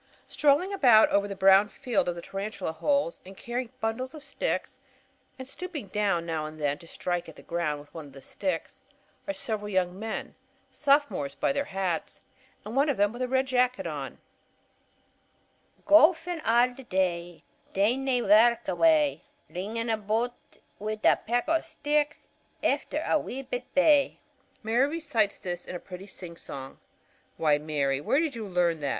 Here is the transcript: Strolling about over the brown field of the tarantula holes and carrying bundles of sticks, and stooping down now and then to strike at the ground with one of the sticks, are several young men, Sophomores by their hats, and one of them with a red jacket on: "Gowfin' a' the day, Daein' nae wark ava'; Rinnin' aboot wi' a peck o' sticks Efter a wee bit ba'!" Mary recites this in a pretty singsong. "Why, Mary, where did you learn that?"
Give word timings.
Strolling 0.25 0.73
about 0.73 1.09
over 1.09 1.27
the 1.27 1.35
brown 1.35 1.67
field 1.67 2.09
of 2.09 2.15
the 2.15 2.23
tarantula 2.23 2.71
holes 2.71 3.19
and 3.23 3.37
carrying 3.37 3.71
bundles 3.79 4.15
of 4.15 4.23
sticks, 4.23 4.79
and 5.37 5.47
stooping 5.47 5.89
down 5.89 6.25
now 6.25 6.47
and 6.47 6.59
then 6.59 6.79
to 6.79 6.87
strike 6.87 7.29
at 7.29 7.35
the 7.35 7.43
ground 7.43 7.79
with 7.79 7.93
one 7.93 8.07
of 8.07 8.13
the 8.13 8.19
sticks, 8.19 8.81
are 9.27 9.33
several 9.35 9.69
young 9.69 9.99
men, 9.99 10.33
Sophomores 10.71 11.35
by 11.35 11.53
their 11.53 11.65
hats, 11.65 12.19
and 12.65 12.75
one 12.75 12.89
of 12.89 12.97
them 12.97 13.13
with 13.13 13.21
a 13.21 13.27
red 13.27 13.45
jacket 13.45 13.85
on: 13.85 14.17
"Gowfin' 15.85 16.41
a' 16.43 16.73
the 16.75 16.83
day, 16.83 17.43
Daein' 17.73 18.03
nae 18.03 18.23
wark 18.23 18.67
ava'; 18.67 19.21
Rinnin' 19.51 19.93
aboot 19.93 20.31
wi' 20.79 20.97
a 21.03 21.15
peck 21.15 21.47
o' 21.47 21.59
sticks 21.59 22.25
Efter 22.63 23.03
a 23.07 23.19
wee 23.19 23.43
bit 23.43 23.65
ba'!" 23.75 24.17
Mary 24.63 24.87
recites 24.89 25.37
this 25.37 25.63
in 25.63 25.75
a 25.75 25.79
pretty 25.79 26.07
singsong. 26.07 26.79
"Why, 27.37 27.59
Mary, 27.59 28.01
where 28.01 28.19
did 28.19 28.35
you 28.35 28.47
learn 28.47 28.79
that?" 28.79 28.89